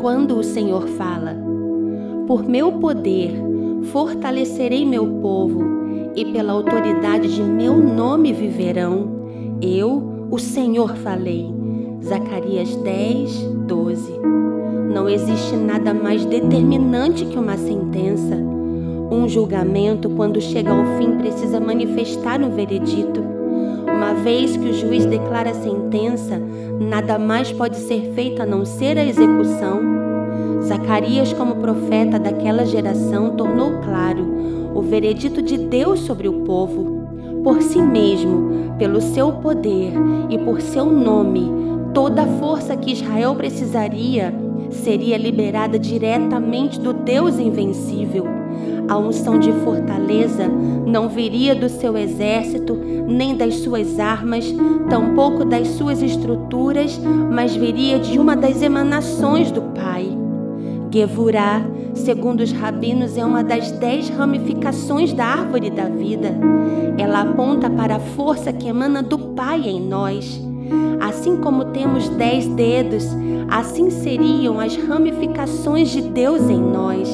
[0.00, 1.36] quando o Senhor fala:
[2.26, 3.32] Por meu poder
[3.92, 5.78] fortalecerei meu povo,
[6.14, 9.18] e pela autoridade de meu nome viverão.
[9.62, 11.46] Eu, o Senhor, falei.
[12.02, 14.12] Zacarias 10, 12.
[14.92, 18.34] Não existe nada mais determinante que uma sentença.
[19.10, 23.22] Um julgamento, quando chega ao fim, precisa manifestar um veredito.
[23.94, 26.40] Uma vez que o juiz declara a sentença,
[26.80, 30.62] nada mais pode ser feito a não ser a execução.
[30.62, 34.26] Zacarias, como profeta daquela geração, tornou claro
[34.74, 37.08] o veredito de Deus sobre o povo.
[37.42, 39.92] Por si mesmo, pelo seu poder
[40.28, 41.50] e por seu nome,
[41.94, 44.32] toda a força que Israel precisaria
[44.70, 48.26] seria liberada diretamente do Deus invencível.
[48.88, 54.46] A unção de fortaleza não viria do seu exército, nem das suas armas,
[54.88, 56.98] tampouco das suas estruturas,
[57.30, 60.08] mas viria de uma das emanações do Pai.
[60.90, 66.34] Gevurá, segundo os rabinos, é uma das dez ramificações da árvore da vida.
[66.96, 70.40] Ela aponta para a força que emana do Pai em nós.
[71.00, 73.06] Assim como temos dez dedos,
[73.48, 77.08] assim seriam as ramificações de Deus em nós.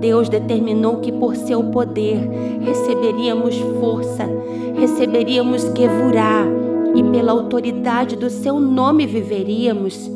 [0.00, 2.18] Deus determinou que por seu poder
[2.60, 4.28] receberíamos força,
[4.74, 6.46] receberíamos Gevurá
[6.94, 10.10] e pela autoridade do seu nome viveríamos.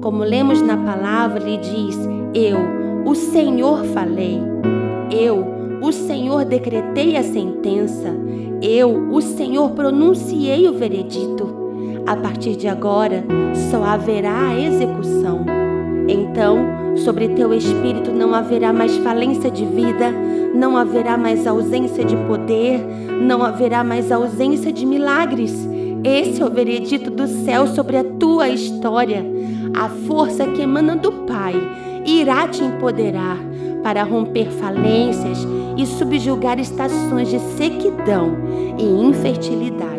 [0.00, 1.98] Como lemos na palavra, ele diz:
[2.34, 2.58] Eu,
[3.04, 4.38] o Senhor, falei.
[5.10, 5.44] Eu,
[5.80, 8.14] o Senhor, decretei a sentença.
[8.60, 11.67] Eu, o Senhor, pronunciei o veredito.
[12.08, 13.24] A partir de agora,
[13.70, 15.44] só haverá a execução.
[16.08, 20.10] Então, Sobre teu espírito não haverá mais falência de vida,
[20.54, 22.80] não haverá mais ausência de poder,
[23.20, 25.68] não haverá mais ausência de milagres.
[26.02, 29.24] Esse é o veredito do céu sobre a tua história.
[29.76, 31.54] A força que emana do Pai
[32.04, 33.38] irá te empoderar
[33.82, 38.36] para romper falências e subjugar estações de sequidão
[38.76, 39.97] e infertilidade.